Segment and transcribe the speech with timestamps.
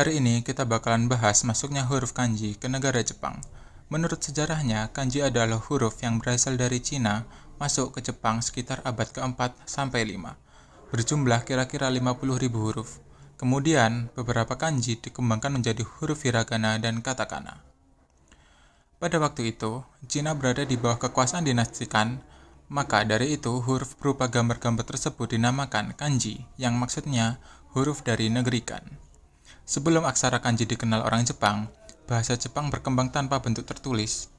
[0.00, 3.36] Hari ini kita bakalan bahas masuknya huruf kanji ke negara Jepang.
[3.92, 7.28] Menurut sejarahnya, kanji adalah huruf yang berasal dari Cina
[7.60, 10.40] masuk ke Jepang sekitar abad keempat sampai 5,
[10.88, 12.16] berjumlah kira-kira 50.000
[12.48, 12.96] huruf.
[13.36, 17.60] Kemudian, beberapa kanji dikembangkan menjadi huruf hiragana dan katakana.
[18.96, 22.24] Pada waktu itu, Cina berada di bawah kekuasaan dinasti Kan
[22.72, 27.36] maka dari itu, huruf berupa gambar-gambar tersebut dinamakan kanji, yang maksudnya
[27.76, 29.09] huruf dari negeri Kan.
[29.64, 31.70] Sebelum aksara kanji dikenal orang Jepang,
[32.10, 34.30] bahasa Jepang berkembang tanpa bentuk tertulis.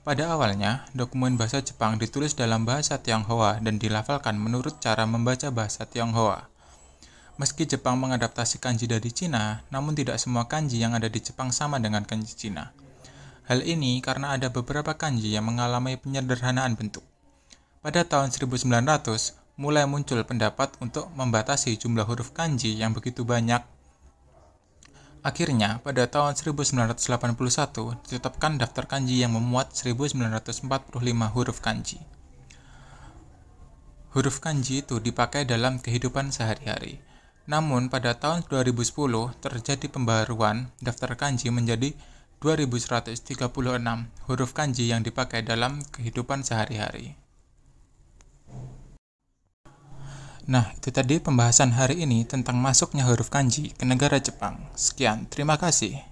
[0.00, 5.84] Pada awalnya, dokumen bahasa Jepang ditulis dalam bahasa Tionghoa dan dilafalkan menurut cara membaca bahasa
[5.84, 6.50] Tionghoa.
[7.40, 11.80] Meski Jepang mengadaptasi kanji dari Cina, namun tidak semua kanji yang ada di Jepang sama
[11.80, 12.72] dengan kanji Cina.
[13.48, 17.02] Hal ini karena ada beberapa kanji yang mengalami penyederhanaan bentuk.
[17.80, 18.68] Pada tahun 1900,
[19.56, 23.64] mulai muncul pendapat untuk membatasi jumlah huruf kanji yang begitu banyak.
[25.20, 26.96] Akhirnya, pada tahun 1981
[28.08, 30.96] ditetapkan daftar kanji yang memuat 1945
[31.36, 32.00] huruf kanji.
[34.16, 37.04] Huruf kanji itu dipakai dalam kehidupan sehari-hari.
[37.44, 41.92] Namun, pada tahun 2010 terjadi pembaruan daftar kanji menjadi
[42.40, 47.12] 2136 huruf kanji yang dipakai dalam kehidupan sehari-hari.
[50.48, 54.56] Nah, itu tadi pembahasan hari ini tentang masuknya huruf kanji ke negara Jepang.
[54.72, 56.09] Sekian, terima kasih.